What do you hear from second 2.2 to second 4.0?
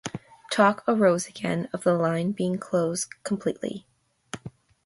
being closed completely.